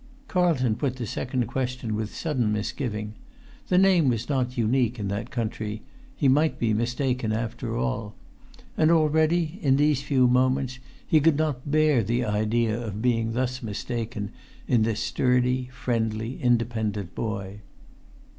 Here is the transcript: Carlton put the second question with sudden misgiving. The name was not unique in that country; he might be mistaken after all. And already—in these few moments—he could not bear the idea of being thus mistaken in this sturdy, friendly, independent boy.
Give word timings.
Carlton 0.27 0.73
put 0.75 0.95
the 0.95 1.05
second 1.05 1.45
question 1.45 1.93
with 1.93 2.15
sudden 2.15 2.51
misgiving. 2.51 3.13
The 3.67 3.77
name 3.77 4.09
was 4.09 4.27
not 4.29 4.57
unique 4.57 4.97
in 4.97 5.09
that 5.09 5.29
country; 5.29 5.83
he 6.15 6.27
might 6.27 6.57
be 6.57 6.73
mistaken 6.73 7.31
after 7.31 7.77
all. 7.77 8.15
And 8.75 8.89
already—in 8.89 9.75
these 9.77 10.01
few 10.01 10.27
moments—he 10.27 11.19
could 11.19 11.37
not 11.37 11.69
bear 11.69 12.01
the 12.01 12.25
idea 12.25 12.81
of 12.81 12.99
being 13.03 13.33
thus 13.33 13.61
mistaken 13.61 14.31
in 14.67 14.81
this 14.81 15.01
sturdy, 15.03 15.69
friendly, 15.71 16.41
independent 16.41 17.13
boy. 17.13 17.61